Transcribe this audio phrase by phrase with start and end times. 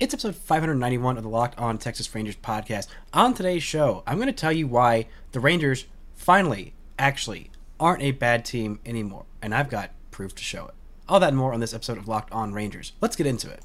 [0.00, 2.86] It's episode 591 of the Locked On Texas Rangers podcast.
[3.12, 8.12] On today's show, I'm going to tell you why the Rangers finally, actually, aren't a
[8.12, 9.24] bad team anymore.
[9.42, 10.74] And I've got proof to show it.
[11.08, 12.92] All that and more on this episode of Locked On Rangers.
[13.00, 13.60] Let's get into it.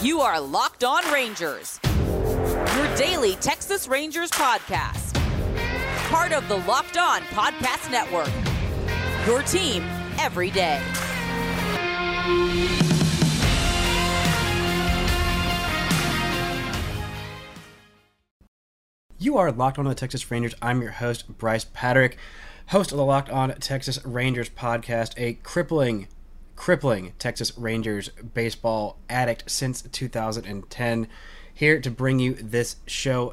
[0.00, 1.80] You are Locked On Rangers,
[2.76, 5.01] your daily Texas Rangers podcast.
[6.12, 8.28] Part of the Locked On Podcast Network.
[9.26, 9.82] Your team
[10.20, 10.78] every day.
[19.18, 20.54] You are Locked On the Texas Rangers.
[20.60, 22.18] I'm your host, Bryce Patrick,
[22.66, 26.08] host of the Locked On Texas Rangers podcast, a crippling,
[26.56, 31.08] crippling Texas Rangers baseball addict since 2010.
[31.54, 33.32] Here to bring you this show.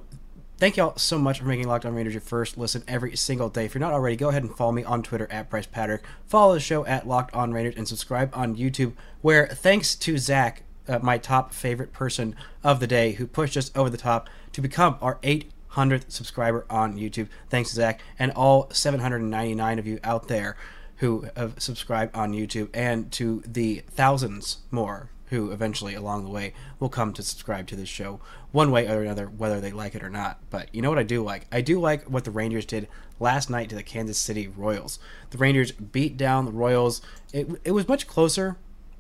[0.60, 3.64] Thank y'all so much for making Locked On Rangers your first listen every single day.
[3.64, 6.04] If you're not already, go ahead and follow me on Twitter at Bryce Patrick.
[6.26, 10.64] Follow the show at Locked On Rangers and subscribe on YouTube, where thanks to Zach,
[10.86, 14.60] uh, my top favorite person of the day, who pushed us over the top to
[14.60, 17.30] become our 800th subscriber on YouTube.
[17.50, 20.58] Thanks, Zach, and all 799 of you out there
[20.98, 26.54] who have subscribed on YouTube, and to the thousands more who eventually along the way
[26.80, 28.20] will come to subscribe to this show
[28.52, 30.40] one way or another, whether they like it or not.
[30.50, 31.46] But you know what I do like?
[31.52, 32.88] I do like what the Rangers did
[33.20, 35.00] last night to the Kansas City Royals.
[35.30, 37.02] The Rangers beat down the Royals.
[37.32, 38.58] It, it was much closer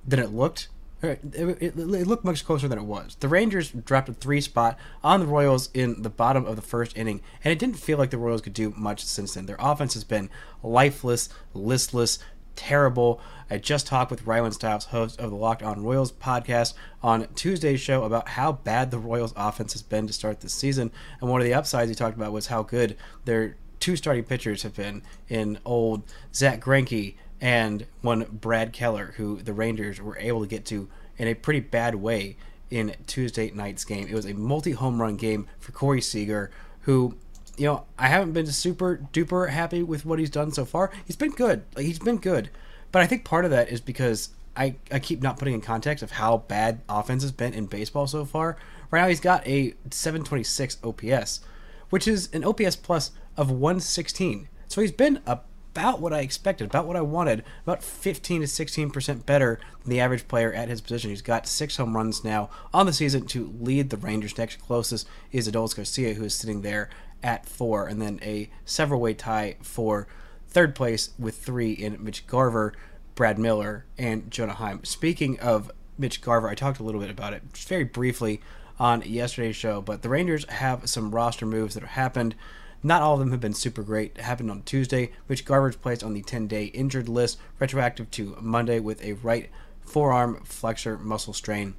[0.08, 0.69] than it looked.
[1.02, 3.16] It, it, it looked much closer than it was.
[3.21, 6.97] The Rangers dropped a three spot on the Royals in the bottom of the first
[6.97, 9.45] inning, and it didn't feel like the Royals could do much since then.
[9.45, 10.30] Their offense has been
[10.61, 12.19] lifeless, listless,
[12.59, 13.21] terrible.
[13.49, 17.79] I just talked with Rylan Stiles, host of the Locked On Royals podcast, on Tuesday's
[17.79, 20.91] show about how bad the Royals offense has been to start this season.
[21.21, 24.63] And one of the upsides he talked about was how good their two starting pitchers
[24.63, 26.03] have been in old
[26.35, 31.30] Zack Greinke and one Brad Keller, who the Rangers were able to get to in
[31.30, 32.35] a pretty bad way
[32.69, 34.05] in Tuesday night's game.
[34.05, 37.15] It was a multi home run game for Corey Seager, who
[37.59, 40.92] you know, I haven't been super duper happy with what he's done so far.
[41.05, 41.64] He's been good.
[41.75, 42.49] Like he's been good.
[42.92, 46.02] But I think part of that is because I, I keep not putting in context
[46.02, 48.58] of how bad offense has been in baseball so far.
[48.89, 51.42] Right now he's got a 726 OPS,
[51.89, 54.48] which is an OPS plus of 116.
[54.67, 59.25] So he's been about what I expected, about what I wanted, about 15 to 16%
[59.25, 61.09] better than the average player at his position.
[61.09, 64.37] He's got six home runs now on the season to lead the Rangers.
[64.37, 66.89] Next closest is Adolis Garcia, who is sitting there
[67.23, 70.07] at four, and then a several way tie for
[70.47, 72.73] third place with three in Mitch Garver,
[73.15, 74.83] Brad Miller, and Jonah Heim.
[74.83, 78.41] Speaking of Mitch Garver, I talked a little bit about it just very briefly
[78.80, 82.35] on yesterday's show, but the Rangers have some roster moves that have happened.
[82.81, 84.13] Not all of them have been super great.
[84.15, 85.11] It happened on Tuesday.
[85.27, 89.49] Mitch Garver's placed on the 10 day injured list, retroactive to Monday with a right
[89.81, 91.75] forearm flexor muscle strain.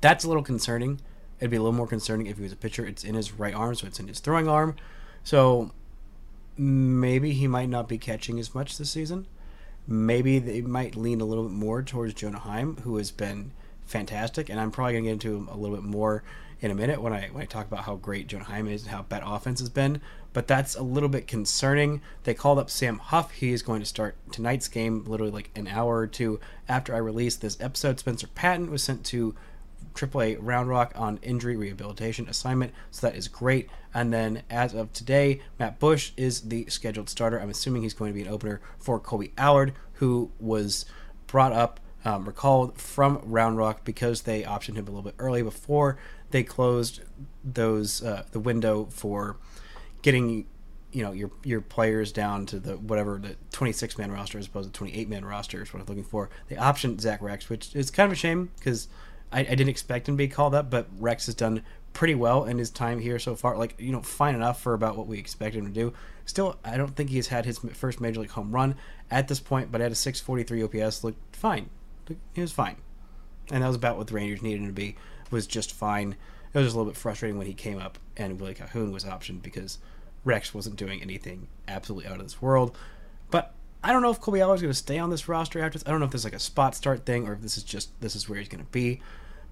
[0.00, 1.00] That's a little concerning.
[1.42, 2.86] It'd be a little more concerning if he was a pitcher.
[2.86, 4.76] It's in his right arm, so it's in his throwing arm.
[5.24, 5.72] So
[6.56, 9.26] maybe he might not be catching as much this season.
[9.88, 13.50] Maybe they might lean a little bit more towards Jonah Heim, who has been
[13.84, 16.22] fantastic, and I'm probably gonna get into him a little bit more
[16.60, 18.92] in a minute when I when I talk about how great Jonah Heim is and
[18.92, 20.00] how bad offense has been.
[20.32, 22.02] But that's a little bit concerning.
[22.22, 23.32] They called up Sam Huff.
[23.32, 26.38] He is going to start tonight's game, literally like an hour or two
[26.68, 27.98] after I released this episode.
[27.98, 29.34] Spencer Patton was sent to
[29.94, 33.68] AAA Round Rock on injury rehabilitation assignment, so that is great.
[33.94, 37.40] And then as of today, Matt Bush is the scheduled starter.
[37.40, 40.84] I'm assuming he's going to be an opener for Kolby Allard, who was
[41.26, 45.42] brought up, um, recalled from Round Rock because they optioned him a little bit early
[45.42, 45.98] before
[46.32, 47.00] they closed
[47.44, 49.36] those uh, the window for
[50.02, 50.46] getting
[50.90, 54.72] you know your your players down to the whatever the 26 man roster as opposed
[54.72, 56.28] to 28 man roster is what I'm looking for.
[56.48, 58.88] They optioned Zach Reks, which is kind of a shame because
[59.32, 61.62] I, I didn't expect him to be called up, but Reks has done
[61.92, 63.56] pretty well in his time here so far.
[63.56, 65.92] Like you know, fine enough for about what we expected him to do.
[66.24, 68.76] Still, I don't think he's had his first major league home run
[69.10, 71.68] at this point, but at a 643 OPS, looked fine.
[72.34, 72.76] He was fine,
[73.50, 74.96] and that was about what the Rangers needed him to be.
[75.30, 76.16] Was just fine.
[76.52, 79.04] It was just a little bit frustrating when he came up and Willie Calhoun was
[79.04, 79.78] optioned because
[80.24, 82.76] Reks wasn't doing anything absolutely out of this world.
[83.30, 85.78] But I don't know if Kolby Allard is going to stay on this roster after
[85.78, 85.86] this.
[85.86, 87.98] I don't know if there's like a spot start thing or if this is just
[88.00, 89.00] this is where he's going to be.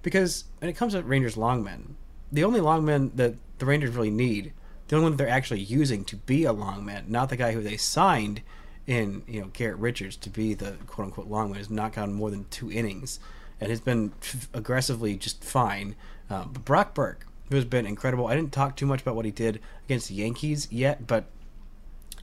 [0.01, 1.95] Because when it comes to Rangers longmen,
[2.31, 4.53] the only longman that the Rangers really need,
[4.87, 7.61] the only one that they're actually using to be a longman, not the guy who
[7.61, 8.41] they signed
[8.87, 12.31] in you know Garrett Richards to be the quote unquote longman, has not gone more
[12.31, 13.19] than two innings
[13.59, 14.11] and has been
[14.53, 15.95] aggressively just fine.
[16.29, 19.25] Um, but Brock Burke, who has been incredible, I didn't talk too much about what
[19.25, 21.25] he did against the Yankees yet, but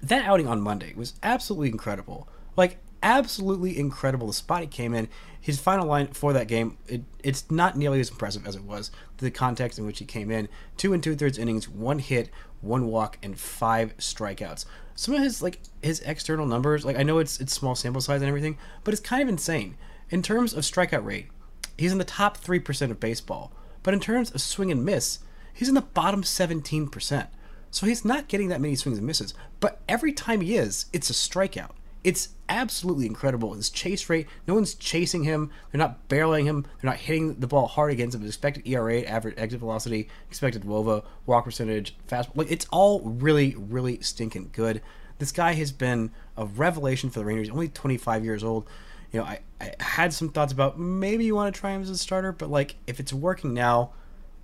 [0.03, 2.29] that outing on Monday was absolutely incredible.
[2.57, 4.27] Like absolutely incredible.
[4.27, 5.09] The spot he came in,
[5.41, 8.91] his final line for that game, it, it's not nearly as impressive as it was.
[9.19, 12.31] The context in which he came in, two and two thirds innings, one hit,
[12.61, 14.65] one walk, and five strikeouts.
[14.95, 18.21] Some of his like his external numbers, like I know it's it's small sample size
[18.21, 19.77] and everything, but it's kind of insane
[20.11, 21.29] in terms of strikeout rate.
[21.77, 23.53] He's in the top three percent of baseball,
[23.83, 25.21] but in terms of swing and miss,
[25.55, 27.29] he's in the bottom seventeen percent.
[27.71, 29.35] So he's not getting that many swings and misses.
[29.61, 31.73] But every time he is, it's a strikeout.
[32.05, 33.55] It's absolutely incredible.
[33.55, 35.51] His chase rate, no one's chasing him.
[35.71, 36.63] They're not barreling him.
[36.63, 38.23] They're not hitting the ball hard against him.
[38.23, 42.31] His expected ERA, average exit velocity, expected WOBA, walk percentage, fast.
[42.35, 44.81] Like it's all really, really stinking good.
[45.19, 47.51] This guy has been a revelation for the Rangers.
[47.51, 48.69] Only 25 years old.
[49.13, 51.91] You know, I, I had some thoughts about maybe you want to try him as
[51.91, 53.91] a starter, but like if it's working now,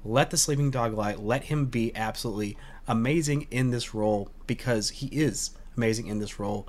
[0.04, 1.14] let the sleeping dog lie.
[1.14, 2.58] Let him be absolutely
[2.88, 6.68] amazing in this role because he is amazing in this role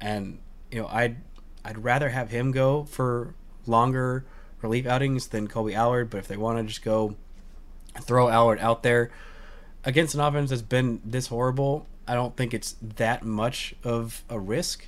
[0.00, 0.38] and
[0.70, 1.16] you know I'd
[1.64, 3.34] I'd rather have him go for
[3.66, 4.24] longer
[4.60, 6.10] relief outings than Kolby Allard.
[6.10, 7.16] But if they want to just go
[8.00, 9.10] throw Allard out there
[9.84, 14.38] against an offense that's been this horrible, I don't think it's that much of a
[14.38, 14.86] risk.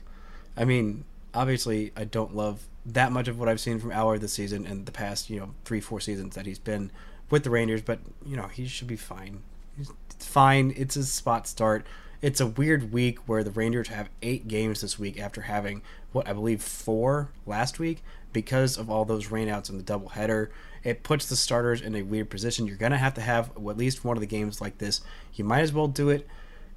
[0.57, 1.05] I mean,
[1.35, 4.87] obviously, I don't love that much of what I've seen from Allard this season and
[4.87, 6.91] the past, you know, three, four seasons that he's been
[7.31, 9.43] with the Rangers, but, you know, he should be fine.
[9.77, 10.73] He's fine.
[10.77, 11.87] It's a spot start
[12.23, 15.83] it's a weird week where the Rangers have eight games this week after having
[16.13, 18.03] what I believe four last week
[18.33, 20.49] because of all those rainouts in the doubleheader.
[20.83, 22.67] It puts the starters in a weird position.
[22.67, 25.01] You're gonna have to have at least one of the games like this.
[25.35, 26.27] You might as well do it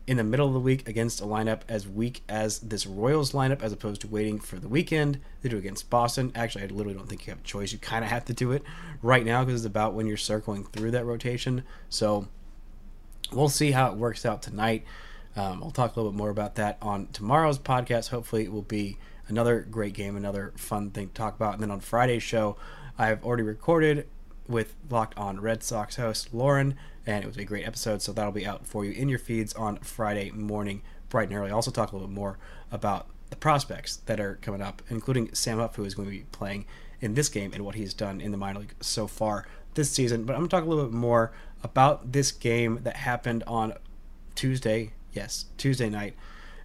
[0.10, 3.62] in the middle of the week against a lineup as weak as this Royals lineup,
[3.62, 6.32] as opposed to waiting for the weekend to do against Boston.
[6.34, 7.72] Actually, I literally don't think you have a choice.
[7.72, 8.64] You kind of have to do it
[9.04, 11.64] right now because it's about when you're circling through that rotation.
[11.90, 12.28] So
[13.32, 14.84] we'll see how it works out tonight.
[15.40, 18.10] Um, I'll talk a little bit more about that on tomorrow's podcast.
[18.10, 18.98] Hopefully, it will be
[19.30, 21.54] another great game, another fun thing to talk about.
[21.54, 22.58] And then on Friday's show,
[22.98, 24.06] I've already recorded
[24.50, 26.76] with Locked On Red Sox host Lauren,
[27.06, 28.02] and it was a great episode.
[28.02, 31.52] So that'll be out for you in your feeds on Friday morning, bright and early.
[31.52, 32.38] Also talk a little bit more
[32.70, 36.26] about the prospects that are coming up, including Sam Huff, who is going to be
[36.34, 36.66] playing
[37.00, 40.26] in this game and what he's done in the minor league so far this season.
[40.26, 41.32] But I'm going to talk a little bit more
[41.64, 43.76] about this game that happened on
[44.36, 46.16] Tuesday, Yes, Tuesday night.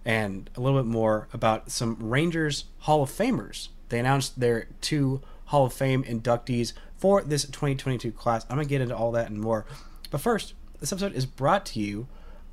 [0.05, 3.67] And a little bit more about some Rangers Hall of Famers.
[3.89, 8.45] They announced their two Hall of Fame inductees for this 2022 class.
[8.49, 9.65] I'm going to get into all that and more.
[10.09, 12.07] But first, this episode is brought to you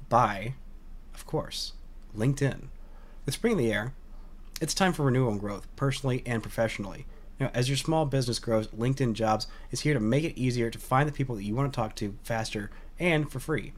[0.08, 0.54] by,
[1.14, 1.74] of course,
[2.18, 2.64] LinkedIn.
[3.24, 3.94] With spring in the air,
[4.60, 7.06] it's time for renewal and growth, personally and professionally.
[7.38, 10.78] Now, as your small business grows, LinkedIn Jobs is here to make it easier to
[10.80, 13.72] find the people that you want to talk to faster and for free.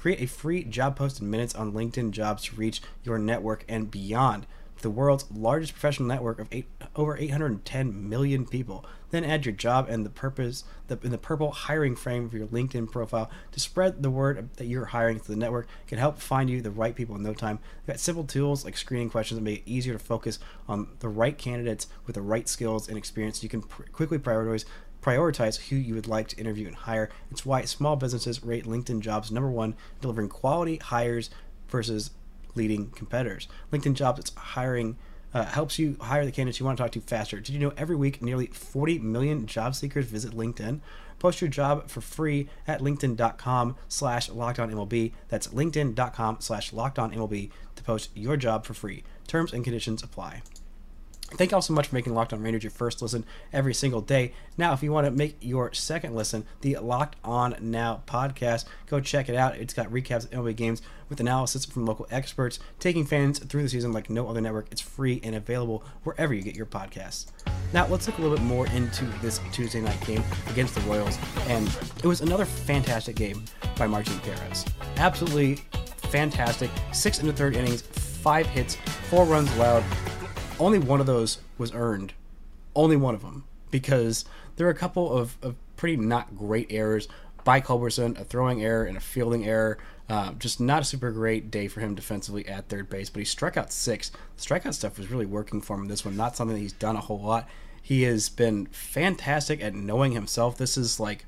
[0.00, 3.90] Create a free job post in minutes on LinkedIn Jobs to reach your network and
[3.90, 4.46] beyond.
[4.80, 8.82] The world's largest professional network of eight, over 810 million people.
[9.10, 12.46] Then add your job and the purpose the, in the purple hiring frame of your
[12.46, 15.68] LinkedIn profile to spread the word that you're hiring to the network.
[15.86, 17.58] can help find you the right people in no time.
[17.82, 21.10] We've got simple tools like screening questions that make it easier to focus on the
[21.10, 23.42] right candidates with the right skills and experience.
[23.42, 24.64] You can pr- quickly prioritize
[25.02, 27.10] prioritize who you would like to interview and hire.
[27.30, 31.30] It's why small businesses rate LinkedIn jobs number one, delivering quality hires
[31.68, 32.10] versus
[32.54, 33.48] leading competitors.
[33.72, 34.96] LinkedIn jobs, it's hiring.
[35.32, 37.38] Uh, helps you hire the candidates you want to talk to faster.
[37.38, 40.80] Did you know every week nearly 40 million job seekers visit LinkedIn?
[41.20, 45.12] Post your job for free at linkedin.com slash lockedonmlb.
[45.28, 49.04] That's linkedin.com slash lockedonmlb to post your job for free.
[49.28, 50.42] Terms and conditions apply.
[51.32, 54.00] Thank you all so much for making Locked On Rangers your first listen every single
[54.00, 54.34] day.
[54.58, 59.00] Now, if you want to make your second listen, the Locked On Now podcast, go
[59.00, 59.56] check it out.
[59.56, 63.68] It's got recaps of MLB games with analysis from local experts, taking fans through the
[63.68, 64.66] season like no other network.
[64.70, 67.26] It's free and available wherever you get your podcasts.
[67.72, 71.16] Now, let's look a little bit more into this Tuesday night game against the Royals.
[71.46, 71.68] And
[71.98, 73.44] it was another fantastic game
[73.76, 74.64] by Martin Perez.
[74.96, 75.56] Absolutely
[76.10, 76.70] fantastic.
[76.92, 78.74] Six and the third innings, five hits,
[79.08, 79.84] four runs allowed
[80.60, 82.12] only one of those was earned.
[82.74, 83.44] Only one of them.
[83.70, 84.24] Because
[84.56, 87.08] there were a couple of, of pretty not great errors
[87.44, 89.78] by Culberson, a throwing error and a fielding error.
[90.08, 93.24] Uh, just not a super great day for him defensively at third base, but he
[93.24, 94.10] struck out six.
[94.36, 96.96] The strikeout stuff was really working for him this one, not something that he's done
[96.96, 97.48] a whole lot.
[97.80, 100.58] He has been fantastic at knowing himself.
[100.58, 101.26] This is like,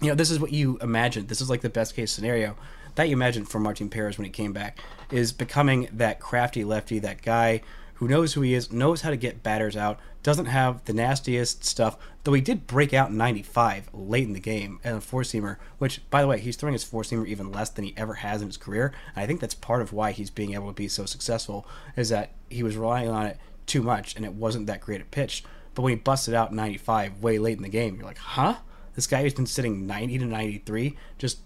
[0.00, 1.28] you know, this is what you imagine.
[1.28, 2.56] This is like the best case scenario
[2.94, 4.78] that you imagine for Martin Perez when he came back,
[5.10, 7.62] is becoming that crafty lefty, that guy
[8.02, 11.64] who knows who he is, knows how to get batters out, doesn't have the nastiest
[11.64, 15.56] stuff, though he did break out 95 late in the game and a four seamer,
[15.78, 18.42] which, by the way, he's throwing his four seamer even less than he ever has
[18.42, 18.92] in his career.
[19.14, 22.08] And I think that's part of why he's being able to be so successful, is
[22.08, 25.44] that he was relying on it too much and it wasn't that great a pitch.
[25.76, 28.56] But when he busted out 95 way late in the game, you're like, huh?
[28.96, 31.38] This guy who's been sitting 90 to 93 just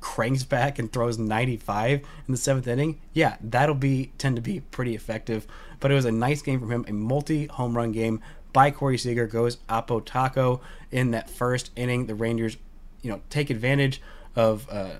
[0.00, 4.60] cranks back and throws 95 in the seventh inning, yeah, that'll be tend to be
[4.60, 5.46] pretty effective.
[5.78, 8.20] But it was a nice game from him, a multi home run game
[8.52, 12.06] by Corey Seager goes oppo taco in that first inning.
[12.06, 12.56] The Rangers,
[13.02, 14.02] you know, take advantage
[14.36, 14.96] of uh,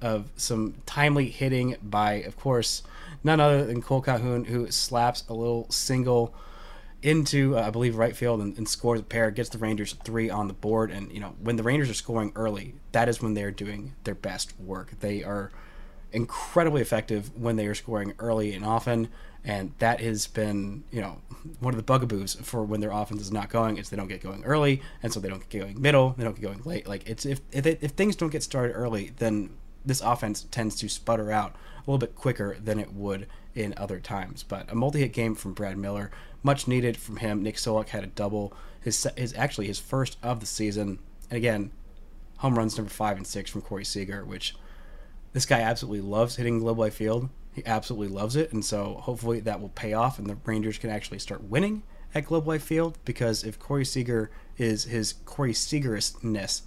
[0.00, 2.82] of some timely hitting by, of course,
[3.22, 6.34] none other than Kole Calhoun, who slaps a little single
[7.02, 10.30] into, uh, I believe, right field and, and, scores a pair, gets the Rangers three
[10.30, 10.90] on the board.
[10.90, 14.14] And, you know, when the Rangers are scoring early, that is when they're doing their
[14.14, 14.92] best work.
[15.00, 15.50] They are
[16.12, 19.08] incredibly effective when they are scoring early and often.
[19.44, 21.20] And that has been, you know,
[21.58, 24.22] one of the bugaboos for when their offense is not going is they don't get
[24.22, 26.86] going early, and so they don't get going middle, they don't get going late.
[26.86, 29.50] Like it's if if, if things don't get started early, then
[29.84, 33.98] this offense tends to sputter out a little bit quicker than it would in other
[33.98, 34.44] times.
[34.44, 36.12] But a multi-hit game from Brad Miller
[36.42, 37.42] much needed from him.
[37.42, 40.98] Nick Solak had a double, his his actually his first of the season,
[41.30, 41.70] and again,
[42.38, 44.54] home runs number five and six from Corey Seager, which
[45.32, 47.28] this guy absolutely loves hitting Globe Life Field.
[47.52, 50.90] He absolutely loves it, and so hopefully that will pay off, and the Rangers can
[50.90, 51.82] actually start winning
[52.14, 52.98] at Globe Life Field.
[53.04, 56.62] Because if Corey Seager is his Corey Seagerousness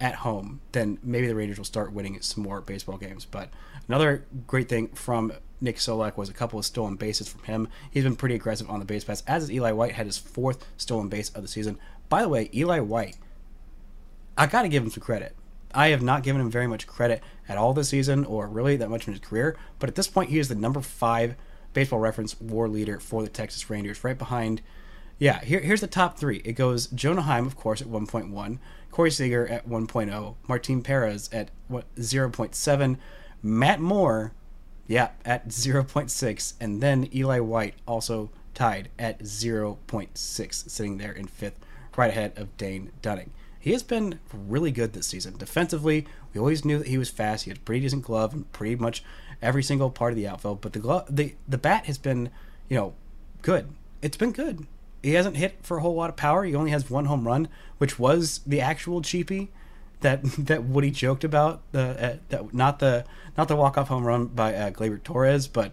[0.00, 3.26] at home, then maybe the Rangers will start winning some more baseball games.
[3.26, 3.50] But
[3.86, 7.68] another great thing from Nick Solak was a couple of stolen bases from him.
[7.90, 10.64] He's been pretty aggressive on the base pass, as is Eli White, had his fourth
[10.76, 11.78] stolen base of the season.
[12.08, 13.16] By the way, Eli White,
[14.36, 15.36] I got to give him some credit.
[15.72, 18.90] I have not given him very much credit at all this season, or really that
[18.90, 21.36] much in his career, but at this point, he is the number five
[21.72, 24.62] baseball reference war leader for the Texas Rangers, right behind.
[25.18, 26.38] Yeah, here, here's the top three.
[26.44, 28.58] It goes Jonah Heim, of course, at 1.1,
[28.90, 32.96] Corey Seager at 1.0, Martin Perez at what 0.7,
[33.42, 34.32] Matt Moore
[34.90, 36.54] yeah, at 0.6.
[36.60, 41.60] And then Eli White also tied at 0.6, sitting there in fifth,
[41.96, 43.30] right ahead of Dane Dunning.
[43.60, 45.36] He has been really good this season.
[45.36, 47.44] Defensively, we always knew that he was fast.
[47.44, 49.04] He had a pretty decent glove and pretty much
[49.40, 50.60] every single part of the outfield.
[50.60, 52.30] But the glove, the the bat has been,
[52.68, 52.94] you know,
[53.42, 53.68] good.
[54.02, 54.66] It's been good.
[55.04, 56.42] He hasn't hit for a whole lot of power.
[56.42, 57.46] He only has one home run,
[57.78, 59.50] which was the actual cheapie
[60.00, 63.04] that that Woody joked about the uh, that not the
[63.36, 65.72] not the walk off home run by uh, Gleyber Torres, but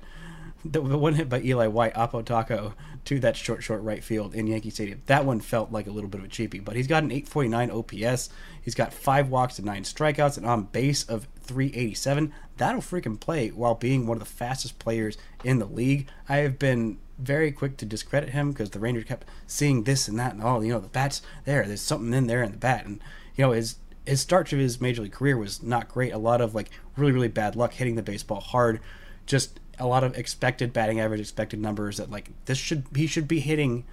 [0.66, 2.74] the, the, one hit by Eli White, oppo taco
[3.06, 5.02] to that short short right field in Yankee Stadium.
[5.06, 7.72] That one felt like a little bit of a cheapie, but he's got an 849
[7.72, 8.30] OPS.
[8.62, 12.34] He's got five walks and nine strikeouts, and on base of 387.
[12.58, 16.08] That'll freaking play while being one of the fastest players in the league.
[16.28, 20.20] I have been very quick to discredit him because the Rangers kept seeing this and
[20.20, 20.64] that and all.
[20.64, 21.64] You know, the bat's there.
[21.66, 23.02] There's something in there in the bat, and
[23.36, 23.78] you know his
[24.08, 26.14] his start to his major league career was not great.
[26.14, 28.80] A lot of like really really bad luck hitting the baseball hard,
[29.26, 33.28] just a lot of expected batting average, expected numbers that like this should he should
[33.28, 33.86] be hitting.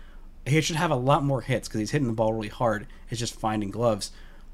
[0.47, 2.87] He should have a lot more hits because he's hitting the ball really hard.
[3.11, 4.12] It's just finding gloves.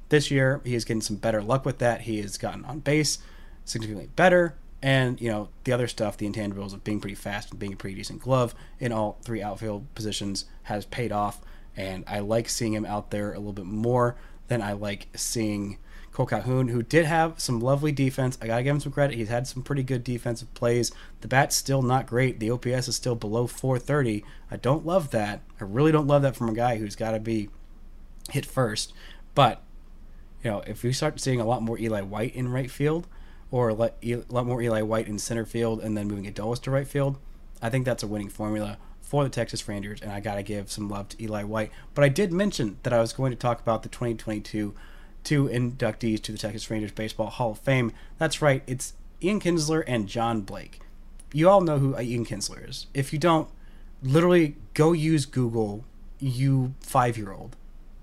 [0.09, 2.03] This year he is getting some better luck with that.
[2.03, 3.19] He has gotten on base
[3.65, 7.61] significantly better, and you know the other stuff, the intangibles of being pretty fast and
[7.61, 11.41] being a pretty decent glove in all three outfield positions has paid off.
[11.77, 14.17] And I like seeing him out there a little bit more
[14.51, 15.79] then I like seeing
[16.13, 18.37] Kole Calhoun, who did have some lovely defense.
[18.43, 19.17] I gotta give him some credit.
[19.17, 20.91] He's had some pretty good defensive plays.
[21.21, 22.41] The bat's still not great.
[22.41, 24.25] The OPS is still below 430.
[24.51, 25.43] I don't love that.
[25.61, 27.49] I really don't love that from a guy who's got to be
[28.31, 28.93] hit first.
[29.37, 29.63] But
[30.43, 33.07] you know, if we start seeing a lot more Eli White in right field,
[33.53, 36.89] or a lot more Eli White in center field, and then moving Adolis to right
[36.89, 37.19] field,
[37.63, 38.79] I think that's a winning formula
[39.11, 41.73] for the Texas Rangers, and I got to give some love to Eli White.
[41.95, 44.73] But I did mention that I was going to talk about the 2022
[45.25, 47.91] two inductees to the Texas Rangers Baseball Hall of Fame.
[48.19, 50.79] That's right, it's Ian Kinsler and John Blake.
[51.33, 52.87] You all know who Ian Kinsler is.
[52.95, 53.49] If you don't,
[54.01, 55.85] literally go use Google,
[56.21, 57.57] you five year old.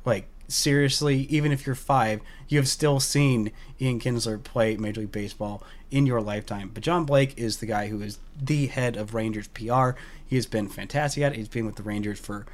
[0.04, 3.52] Like, seriously, even if you're five, you have still seen
[3.82, 6.72] Ian Kinsler play Major League Baseball in your lifetime.
[6.74, 9.92] But John Blake is the guy who is the head of Rangers PR.
[10.26, 11.38] He has been fantastic at it.
[11.38, 12.46] He's been with the Rangers for,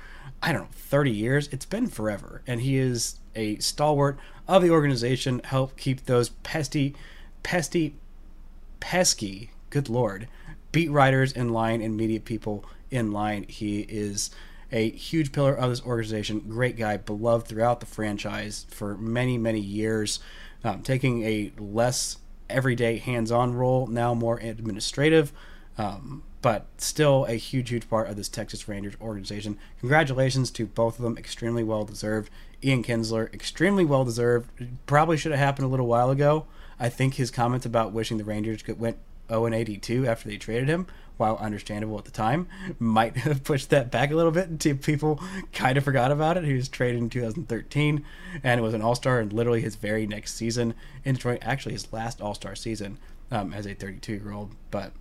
[0.42, 1.48] I don't know, 30 years.
[1.52, 2.42] It's been forever.
[2.46, 6.94] And he is a stalwart of the organization, help keep those pesty,
[7.42, 7.94] pesty,
[8.80, 10.28] pesky, good lord,
[10.72, 13.46] beat writers in line and media people in line.
[13.48, 14.30] He is
[14.74, 19.60] a huge pillar of this organization, great guy, beloved throughout the franchise for many, many
[19.60, 20.20] years,
[20.64, 22.18] um, taking a less
[22.50, 25.32] everyday hands-on role, now more administrative.
[25.78, 29.58] Um, but still a huge, huge part of this Texas Rangers organization.
[29.80, 31.18] Congratulations to both of them.
[31.18, 32.30] Extremely well deserved.
[32.62, 34.50] Ian Kinsler, extremely well deserved.
[34.86, 36.46] Probably should have happened a little while ago.
[36.80, 38.98] I think his comments about wishing the Rangers could went
[39.30, 40.88] 0 and 82 after they traded him,
[41.18, 42.48] while understandable at the time,
[42.80, 46.44] might have pushed that back a little bit until people kind of forgot about it.
[46.44, 48.04] He was traded in 2013
[48.44, 51.40] and it was an All Star in literally his very next season in Detroit.
[51.42, 52.98] Actually, his last All Star season
[53.32, 54.92] um, as a 32 year old, but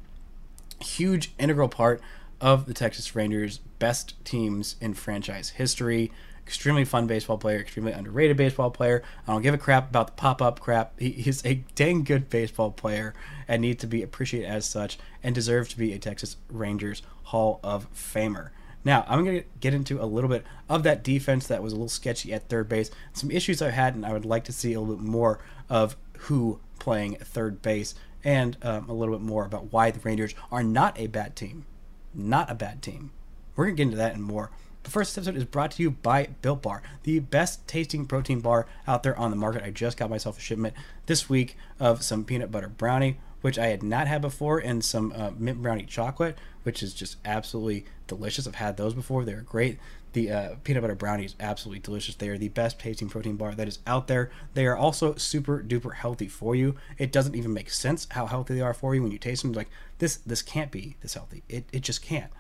[0.80, 2.00] huge integral part
[2.40, 6.10] of the Texas Rangers' best teams in franchise history.
[6.46, 9.02] Extremely fun baseball player, extremely underrated baseball player.
[9.26, 10.98] I don't give a crap about the pop up crap.
[10.98, 13.14] He, he's a dang good baseball player
[13.48, 17.60] and needs to be appreciated as such and deserves to be a Texas Rangers Hall
[17.62, 18.50] of Famer.
[18.84, 21.76] Now, I'm going to get into a little bit of that defense that was a
[21.76, 22.90] little sketchy at third base.
[23.12, 25.96] Some issues I've had, and I would like to see a little bit more of
[26.18, 27.94] who playing third base
[28.24, 31.64] and um, a little bit more about why the Rangers are not a bad team.
[32.12, 33.12] Not a bad team.
[33.54, 34.50] We're going to get into that and more.
[34.82, 38.66] The first episode is brought to you by Built Bar, the best tasting protein bar
[38.86, 39.62] out there on the market.
[39.62, 40.74] I just got myself a shipment
[41.06, 45.12] this week of some peanut butter brownie, which I had not had before, and some
[45.14, 48.46] uh, mint brownie chocolate, which is just absolutely delicious.
[48.46, 49.78] I've had those before, they're great.
[50.14, 52.16] The uh, peanut butter brownie is absolutely delicious.
[52.16, 54.30] They are the best tasting protein bar that is out there.
[54.54, 56.74] They are also super duper healthy for you.
[56.98, 59.52] It doesn't even make sense how healthy they are for you when you taste them.
[59.52, 61.44] Like this, this can't be this healthy.
[61.48, 62.32] It, it just can't.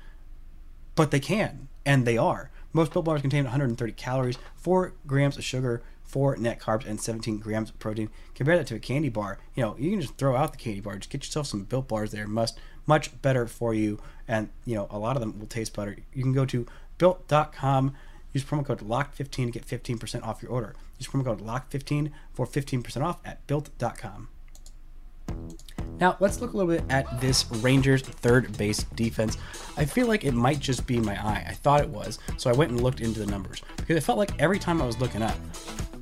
[0.94, 2.50] But they can, and they are.
[2.72, 7.38] Most Built Bars contain 130 calories, 4 grams of sugar, 4 net carbs, and 17
[7.38, 8.10] grams of protein.
[8.34, 9.38] Compare that to a candy bar.
[9.54, 10.96] You know, you can just throw out the candy bar.
[10.96, 12.10] Just get yourself some Built Bars.
[12.10, 15.74] They're must much better for you, and you know a lot of them will taste
[15.74, 15.96] better.
[16.12, 16.66] You can go to
[16.98, 17.94] built.com.
[18.32, 20.74] Use promo code LOCK15 to get 15% off your order.
[20.98, 24.28] Use promo code LOCK15 for 15% off at built.com.
[26.02, 29.38] Now, let's look a little bit at this Rangers third base defense.
[29.76, 31.46] I feel like it might just be my eye.
[31.48, 34.18] I thought it was, so I went and looked into the numbers because it felt
[34.18, 35.36] like every time I was looking up,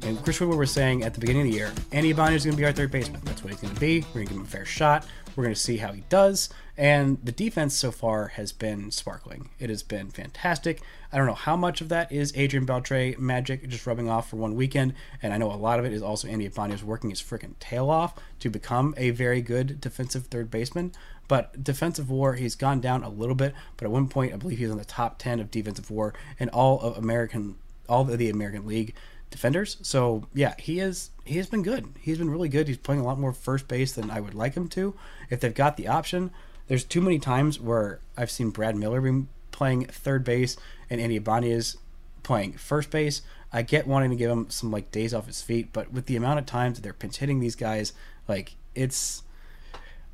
[0.03, 2.57] and Chris Woodward was saying at the beginning of the year, Andy Ibanez is going
[2.57, 3.21] to be our third baseman.
[3.25, 4.01] That's what he's going to be.
[4.01, 5.07] We're going to give him a fair shot.
[5.37, 6.49] We're going to see how he does.
[6.77, 9.51] And the defense so far has been sparkling.
[9.59, 10.81] It has been fantastic.
[11.13, 14.37] I don't know how much of that is Adrian Beltre magic just rubbing off for
[14.37, 14.95] one weekend.
[15.23, 17.91] And I know a lot of it is also Andy Ibanez working his freaking tail
[17.91, 20.93] off to become a very good defensive third baseman.
[21.29, 23.55] But defensive war, he's gone down a little bit.
[23.77, 26.15] But at one point, I believe he was in the top 10 of defensive war
[26.39, 27.57] in all of American,
[27.89, 28.95] all of the American League
[29.31, 29.77] defenders.
[29.83, 31.89] So yeah, he is he has been good.
[32.01, 32.69] He's been really good.
[32.69, 34.95] He's playing a lot more first base than I would like him to.
[35.31, 36.31] If they've got the option,
[36.69, 40.57] there's too many times where I've seen Brad Miller be playing third base
[40.89, 41.77] and Andy Ibanez
[42.23, 43.23] playing first base.
[43.53, 46.17] I get wanting to give him some like days off his feet, but with the
[46.17, 47.93] amount of times that they're pinch hitting these guys,
[48.29, 49.23] like it's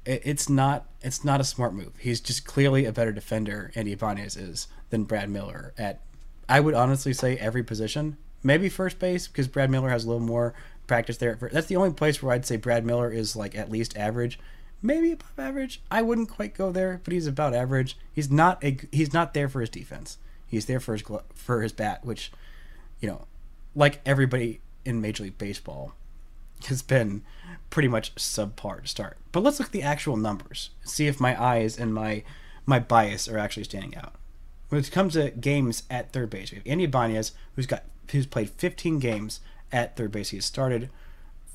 [0.04, 1.92] it's not it's not a smart move.
[1.98, 6.00] He's just clearly a better defender, Andy Ibanez is, than Brad Miller at
[6.48, 10.26] I would honestly say every position maybe first base because Brad Miller has a little
[10.26, 10.54] more
[10.86, 11.38] practice there.
[11.52, 14.38] That's the only place where I'd say Brad Miller is like at least average,
[14.82, 15.82] maybe above average.
[15.90, 17.96] I wouldn't quite go there, but he's about average.
[18.12, 20.18] He's not a he's not there for his defense.
[20.46, 21.02] He's there for his
[21.34, 22.32] for his bat, which
[23.00, 23.26] you know,
[23.74, 25.94] like everybody in Major League Baseball,
[26.68, 27.22] has been
[27.70, 29.18] pretty much subpar to start.
[29.32, 30.70] But let's look at the actual numbers.
[30.84, 32.22] See if my eyes and my
[32.64, 34.14] my bias are actually standing out.
[34.68, 38.26] When it comes to games at third base, we have Andy Ibanez, who's got who's
[38.26, 39.40] played 15 games
[39.72, 40.30] at third base.
[40.30, 40.90] He has started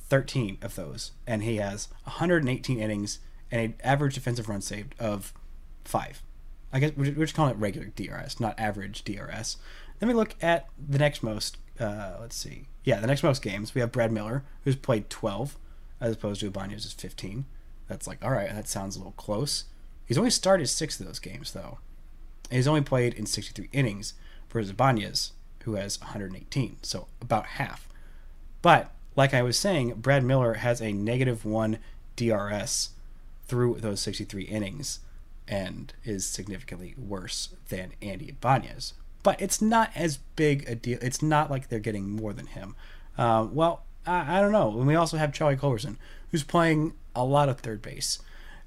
[0.10, 3.20] 13 of those, and he has 118 innings
[3.52, 5.34] and an average defensive run saved of
[5.84, 6.22] five.
[6.74, 9.58] I guess we're just calling it regular DRS, not average DRS.
[10.00, 11.58] Then we look at the next most.
[11.80, 12.68] Uh, let's see.
[12.84, 15.58] Yeah, the next most games we have Brad Miller, who's played 12,
[16.00, 17.46] as opposed to Ibanez's 15.
[17.88, 18.50] That's like all right.
[18.50, 19.66] That sounds a little close.
[20.06, 21.80] He's only started six of those games though.
[22.50, 24.14] And he's only played in 63 innings,
[24.52, 25.34] whereas Ibanez
[25.64, 27.88] who has 118, so about half.
[28.62, 31.80] But like I was saying, Brad Miller has a negative one
[32.16, 32.90] DRS
[33.48, 35.00] through those 63 innings
[35.48, 38.94] and is significantly worse than Andy Ibanez.
[39.24, 40.98] But it's not as big a deal.
[41.02, 42.76] It's not like they're getting more than him.
[43.18, 44.70] Uh, well, I, I, don't know.
[44.78, 45.98] And we also have Charlie Culberson,
[46.32, 48.20] who's playing a lot of third base.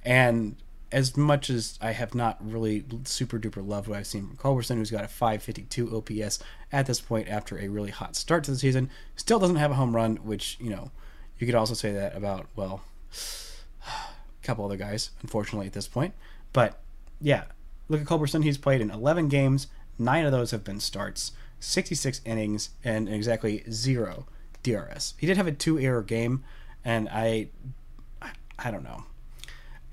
[0.04, 0.56] And
[0.94, 4.76] as much as I have not really super duper loved what I've seen from Culberson,
[4.76, 6.38] who's got a 552 OPS
[6.70, 9.74] at this point after a really hot start to the season, still doesn't have a
[9.74, 10.92] home run, which, you know,
[11.36, 12.84] you could also say that about, well,
[13.88, 16.14] a couple other guys, unfortunately, at this point.
[16.52, 16.80] But
[17.20, 17.46] yeah,
[17.88, 18.44] look at Culberson.
[18.44, 19.66] He's played in 11 games,
[19.98, 24.26] nine of those have been starts, 66 innings, and exactly zero
[24.62, 25.14] DRS.
[25.18, 26.44] He did have a two error game,
[26.84, 27.48] and I,
[28.56, 29.06] I don't know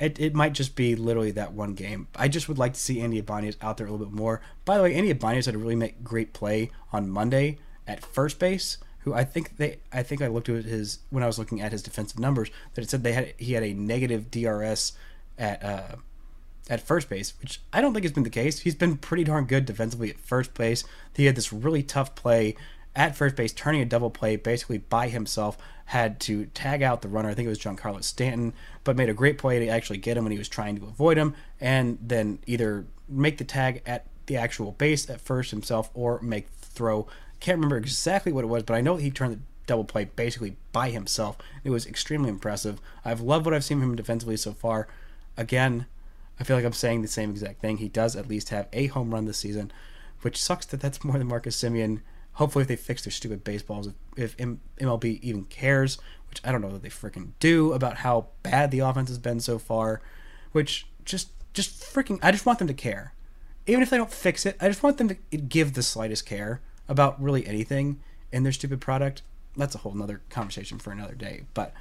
[0.02, 2.08] it, it might just be literally that one game.
[2.16, 4.42] I just would like to see Andy Ibanez out there a little bit more.
[4.66, 8.40] By the way, Andy Ibanez had a really make great play on Monday at first
[8.40, 8.80] base.
[9.02, 11.72] Who I think they I think I looked at his when I was looking at
[11.72, 14.94] his defensive numbers that it said they had he had a negative DRS
[15.40, 15.96] at uh,
[16.70, 18.60] at first base, which I don't think has been the case.
[18.60, 20.84] He's been pretty darn good defensively at first base.
[21.16, 22.56] He had this really tough play
[22.96, 27.08] at first base, turning a double play basically by himself, had to tag out the
[27.08, 27.30] runner.
[27.30, 30.24] I think it was Giancarlo Stanton, but made a great play to actually get him
[30.24, 34.38] when he was trying to avoid him, and then either make the tag at the
[34.38, 37.08] actual base at first himself or make throw.
[37.40, 40.56] Can't remember exactly what it was, but I know he turned the double play basically
[40.72, 41.38] by himself.
[41.64, 42.80] It was extremely impressive.
[43.04, 44.88] I've loved what I've seen from him defensively so far.
[45.38, 45.86] Again,
[46.40, 47.78] I feel like I'm saying the same exact thing.
[47.78, 49.72] He does at least have a home run this season,
[50.22, 52.02] which sucks that that's more than Marcus Semien
[52.34, 55.98] Hopefully, if they fix their stupid baseballs, if, MLB even cares,
[56.30, 59.40] which I don't know that they freaking do about how bad the offense has been
[59.40, 60.02] so far,
[60.52, 63.14] which just just freaking I just want them to care.
[63.68, 66.62] Even if they don't fix it, I just want them to give the slightest care
[66.88, 69.22] about really anything in their stupid product.
[69.56, 71.44] That's a whole nother conversation for another day.
[71.54, 71.74] But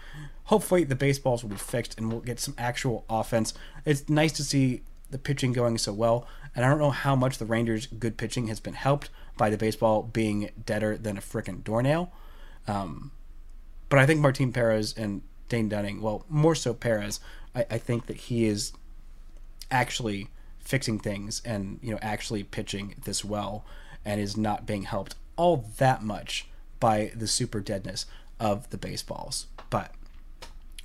[0.45, 3.55] hopefully the baseballs will be fixed and we'll get some actual offense.
[3.85, 6.27] It's nice to see the pitching going so well.
[6.55, 9.09] And I don't know how much the Rangers' good pitching has been helped
[9.41, 12.13] by the baseball being deader than a frickin' doornail.
[12.69, 13.11] Um,
[13.89, 17.21] but I think Martin Perez and Dane Dunning, well, more so Perez,
[17.55, 18.75] I, I think that he is
[19.71, 23.65] actually fixing things and you know actually pitching this well
[24.05, 26.47] and is not being helped all that much
[26.79, 28.05] by the super deadness
[28.39, 29.47] of the baseballs.
[29.71, 29.95] But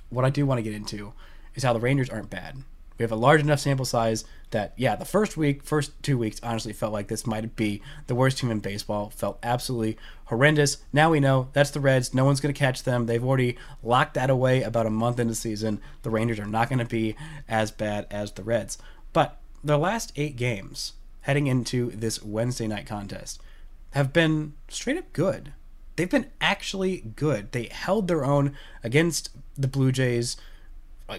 [0.08, 1.12] what I do want to get into
[1.54, 2.62] is how the Rangers aren't bad.
[2.98, 6.40] We have a large enough sample size that, yeah, the first week, first two weeks,
[6.42, 9.10] honestly felt like this might be the worst team in baseball.
[9.10, 10.78] Felt absolutely horrendous.
[10.92, 12.14] Now we know that's the Reds.
[12.14, 13.06] No one's going to catch them.
[13.06, 15.80] They've already locked that away about a month into season.
[16.02, 17.16] The Rangers are not going to be
[17.48, 18.78] as bad as the Reds.
[19.12, 23.42] But their last eight games heading into this Wednesday night contest
[23.90, 25.52] have been straight up good.
[25.96, 27.52] They've been actually good.
[27.52, 28.54] They held their own
[28.84, 30.36] against the Blue Jays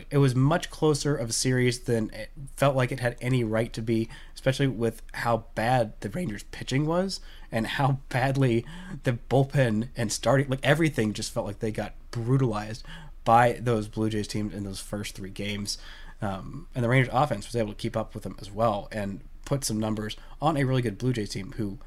[0.09, 3.71] it was much closer of a series than it felt like it had any right
[3.73, 7.19] to be, especially with how bad the Rangers pitching was
[7.51, 8.65] and how badly
[9.03, 12.83] the bullpen and starting like everything just felt like they got brutalized
[13.23, 15.77] by those Blue Jays teams in those first three games.
[16.21, 19.21] Um, and the Rangers offense was able to keep up with them as well and
[19.45, 21.79] put some numbers on a really good Blue Jays team who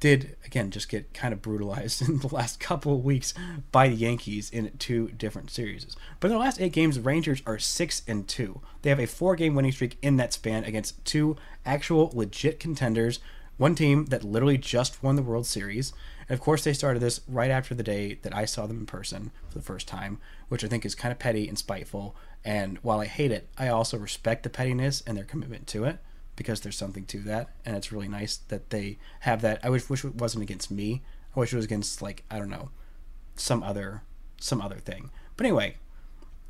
[0.00, 3.32] did again just get kind of brutalized in the last couple of weeks
[3.70, 5.96] by the Yankees in two different series.
[6.18, 8.60] But in the last eight games, the Rangers are six and two.
[8.82, 13.20] They have a four-game winning streak in that span against two actual legit contenders.
[13.58, 15.92] One team that literally just won the World Series.
[16.28, 18.86] And of course, they started this right after the day that I saw them in
[18.86, 22.16] person for the first time, which I think is kind of petty and spiteful.
[22.42, 25.98] And while I hate it, I also respect the pettiness and their commitment to it
[26.40, 29.60] because there's something to that, and it's really nice that they have that.
[29.62, 31.02] I wish wish it wasn't against me.
[31.36, 32.70] I wish it was against like I don't know,
[33.36, 34.00] some other
[34.40, 35.10] some other thing.
[35.36, 35.76] But anyway,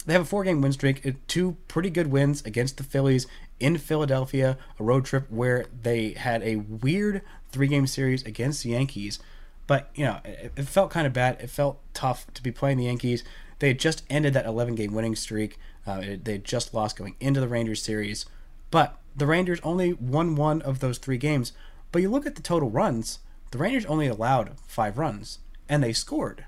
[0.06, 3.26] they have a four game win streak, uh, two pretty good wins against the Phillies
[3.58, 8.70] in Philadelphia, a road trip where they had a weird three game series against the
[8.70, 9.18] Yankees.
[9.66, 11.38] But, you know, it, it felt kind of bad.
[11.40, 13.24] It felt tough to be playing the Yankees.
[13.58, 15.58] They had just ended that 11 game winning streak.
[15.84, 18.24] Uh, it, they had just lost going into the Rangers series.
[18.70, 21.52] But the Rangers only won one of those three games.
[21.92, 23.18] But you look at the total runs,
[23.50, 26.44] the Rangers only allowed five runs, and they scored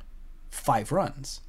[0.50, 1.40] five runs.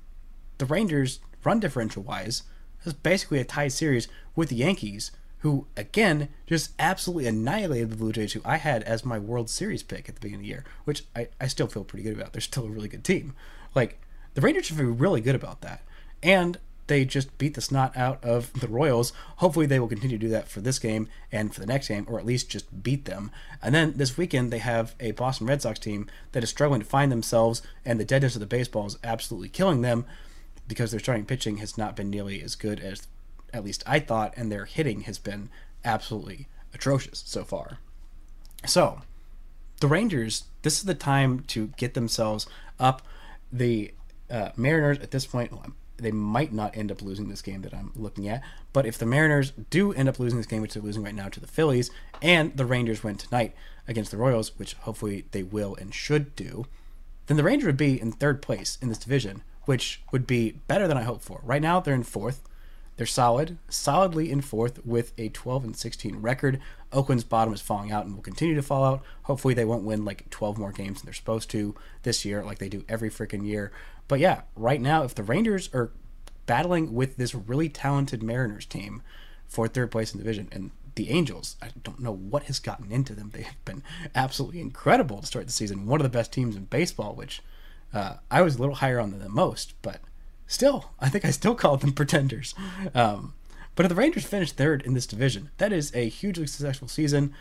[0.57, 2.43] The Rangers, run differential wise,
[2.85, 8.13] is basically a tied series with the Yankees, who, again, just absolutely annihilated the Blue
[8.13, 10.63] Jays, who I had as my World Series pick at the beginning of the year,
[10.85, 12.31] which I, I still feel pretty good about.
[12.31, 13.35] They're still a really good team.
[13.75, 13.99] Like,
[14.35, 15.81] the Rangers should feel really good about that.
[16.21, 19.13] And they just beat the snot out of the Royals.
[19.37, 22.05] Hopefully, they will continue to do that for this game and for the next game,
[22.09, 23.31] or at least just beat them.
[23.61, 26.87] And then this weekend, they have a Boston Red Sox team that is struggling to
[26.87, 30.05] find themselves, and the deadness of the baseball is absolutely killing them
[30.67, 33.07] because their starting pitching has not been nearly as good as
[33.53, 35.49] at least I thought, and their hitting has been
[35.85, 37.77] absolutely atrocious so far.
[38.65, 39.01] So,
[39.79, 42.47] the Rangers, this is the time to get themselves
[42.79, 43.03] up.
[43.51, 43.93] The
[44.29, 47.73] uh, Mariners at this point, well, they might not end up losing this game that
[47.73, 48.41] I'm looking at.
[48.71, 51.29] But if the Mariners do end up losing this game, which they're losing right now
[51.29, 53.55] to the Phillies, and the Rangers win tonight
[53.87, 56.65] against the Royals, which hopefully they will and should do,
[57.27, 60.87] then the Rangers would be in third place in this division, which would be better
[60.87, 61.41] than I hoped for.
[61.43, 62.41] Right now, they're in fourth.
[62.95, 66.59] They're solid, solidly in fourth with a 12 and 16 record.
[66.91, 69.01] Oakland's bottom is falling out and will continue to fall out.
[69.23, 72.59] Hopefully, they won't win like 12 more games than they're supposed to this year, like
[72.59, 73.71] they do every freaking year.
[74.07, 75.91] But yeah, right now, if the Rangers are
[76.45, 79.01] battling with this really talented Mariners team,
[79.53, 80.49] for third place in the division.
[80.51, 83.29] And the Angels, I don't know what has gotten into them.
[83.31, 83.83] They have been
[84.15, 85.85] absolutely incredible to start the season.
[85.85, 87.41] One of the best teams in baseball, which
[87.93, 90.01] uh, I was a little higher on them than most, but
[90.47, 92.55] still, I think I still call them pretenders.
[92.95, 93.35] Um,
[93.75, 97.33] but if the Rangers finish third in this division, that is a hugely successful season.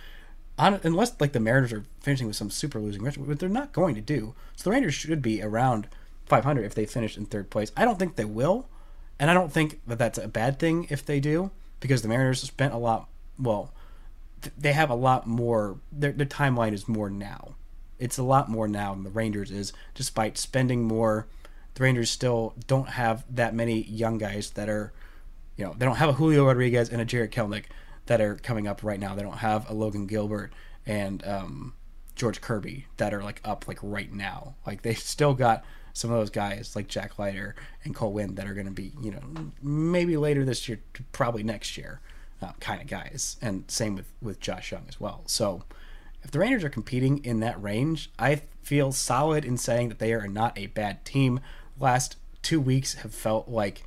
[0.58, 3.72] On, unless like the Mariners are finishing with some super losing record, but they're not
[3.72, 4.34] going to do.
[4.54, 5.88] So the Rangers should be around
[6.26, 7.72] 500 if they finish in third place.
[7.76, 8.68] I don't think they will,
[9.18, 12.42] and I don't think that that's a bad thing if they do, because the Mariners
[12.42, 13.08] spent a lot.
[13.38, 13.72] Well,
[14.42, 15.78] th- they have a lot more.
[15.90, 17.54] Their their timeline is more now.
[17.98, 21.26] It's a lot more now than the Rangers is, despite spending more.
[21.74, 24.92] The Rangers still don't have that many young guys that are,
[25.56, 27.64] you know, they don't have a Julio Rodriguez and a Jarred Kelenic
[28.06, 29.14] that are coming up right now.
[29.14, 30.52] They don't have a Logan Gilbert
[30.84, 31.74] and um,
[32.14, 34.56] George Kirby that are like up like right now.
[34.66, 38.46] Like they still got some of those guys like Jack Leiter and Cole Winn that
[38.46, 40.80] are going to be, you know, maybe later this year,
[41.12, 42.00] probably next year,
[42.40, 43.36] uh, kind of guys.
[43.42, 45.22] And same with with Josh Jung as well.
[45.26, 45.64] So
[46.22, 50.12] if the Rangers are competing in that range, I feel solid in saying that they
[50.12, 51.40] are not a bad team.
[51.78, 53.82] Last two weeks have felt like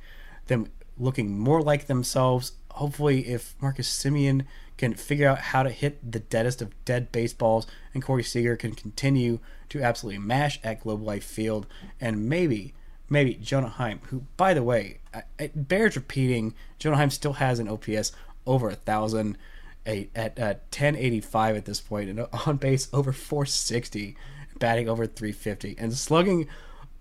[0.46, 2.52] them looking more like themselves.
[2.72, 4.44] Hopefully, if Marcus Semien
[4.76, 8.74] can figure out how to hit the deadest of dead baseballs, and Corey Seager can
[8.74, 11.66] continue to absolutely mash at Globe Life Field,
[12.00, 12.74] and maybe,
[13.08, 14.98] maybe Jonah Heim, who, by the way,
[15.38, 18.12] it bears repeating, Jonah Heim still has an OPS
[18.46, 19.38] over a thousand
[19.84, 24.16] at, at uh, 1085 at this point, and on base over 460,
[24.58, 26.48] batting over 350, and slugging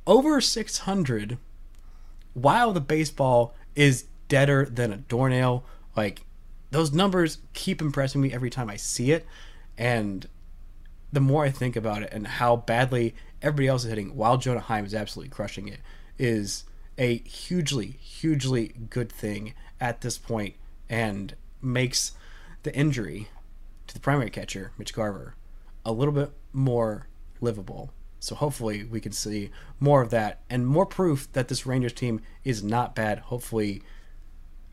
[0.07, 1.37] over 600
[2.33, 5.63] while the baseball is deader than a doornail.
[5.95, 6.21] Like,
[6.75, 9.25] those numbers keep impressing me every time I see it.
[9.77, 10.27] And
[11.11, 14.59] the more I think about it and how badly everybody else is hitting while Jonah
[14.59, 15.79] Heim is absolutely crushing it
[16.17, 16.65] is
[16.97, 20.55] a hugely, hugely good thing at this point
[20.89, 22.11] and makes
[22.63, 23.29] the injury
[23.87, 25.35] to the primary catcher, Mitch Garver,
[25.85, 27.07] a little bit more
[27.39, 27.91] livable.
[28.19, 32.19] So hopefully we can see more of that and more proof that this Rangers team
[32.43, 33.19] is not bad.
[33.19, 33.81] Hopefully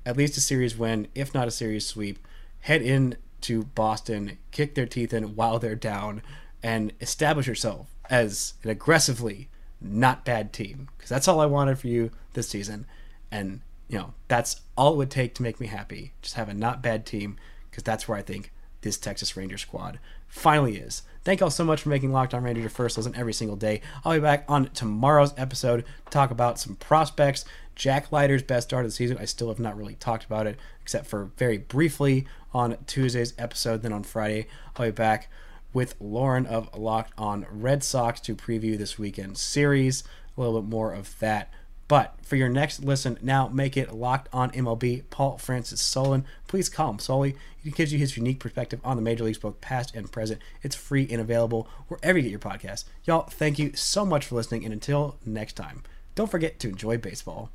[0.04, 2.18] at least a series win, if not a series sweep,
[2.60, 6.22] head in to Boston, kick their teeth in while they're down,
[6.62, 9.48] and establish yourself as an aggressively
[9.80, 10.88] not bad team.
[10.96, 12.86] Because that's all I wanted for you this season.
[13.30, 16.12] And, you know, that's all it would take to make me happy.
[16.22, 17.36] Just have a not bad team,
[17.70, 21.02] because that's where I think this Texas Ranger squad finally is.
[21.24, 23.80] Thank y'all so much for making Locked On Rangers your first listen every single day.
[24.04, 27.44] I'll be back on tomorrow's episode to talk about some prospects.
[27.74, 29.18] Jack Leiter's best start of the season.
[29.18, 33.82] I still have not really talked about it, except for very briefly on Tuesday's episode.
[33.82, 35.28] Then on Friday, I'll be back
[35.72, 40.04] with Lauren of Locked On Red Sox to preview this weekend series.
[40.36, 41.50] A little bit more of that.
[41.88, 45.04] But for your next listen, now make it locked on MLB.
[45.10, 46.24] Paul Francis Sullivan.
[46.48, 47.36] Please call him Sully.
[47.62, 50.40] He gives you his unique perspective on the major leagues, both past and present.
[50.62, 52.84] It's free and available wherever you get your podcasts.
[53.04, 55.82] Y'all, thank you so much for listening, and until next time,
[56.14, 57.50] don't forget to enjoy baseball.